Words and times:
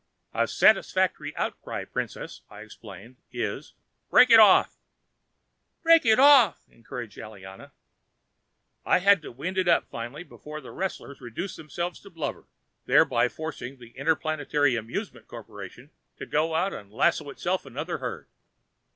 "A 0.33 0.47
satisfactory 0.47 1.31
outcry, 1.35 1.85
Princess," 1.85 2.41
I 2.49 2.61
explained, 2.61 3.17
"is, 3.31 3.75
'Break 4.09 4.31
it 4.31 4.39
off!'" 4.39 4.79
"Break 5.83 6.07
it 6.07 6.17
off!" 6.19 6.63
encouraged 6.69 7.19
Aliana. 7.19 7.69
I 8.83 8.97
had 8.97 9.21
to 9.21 9.31
wind 9.31 9.59
it 9.59 9.67
up, 9.67 9.87
finally, 9.91 10.23
before 10.23 10.59
the 10.59 10.71
wrestlers 10.71 11.21
reduced 11.21 11.55
themselves 11.55 11.99
to 11.99 12.09
blubber, 12.09 12.47
thereby 12.87 13.29
forcing 13.29 13.77
the 13.77 13.91
Interplanetary 13.91 14.75
Amusement 14.75 15.27
Corp. 15.27 15.45
to 15.49 16.25
go 16.25 16.55
out 16.55 16.73
and 16.73 16.91
lasso 16.91 17.29
itself 17.29 17.63
another 17.67 17.99
herd. 17.99 18.27